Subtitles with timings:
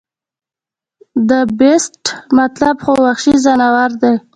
[1.29, 2.03] د The Beast
[2.39, 4.13] مطلب خو وحشي ځناور دے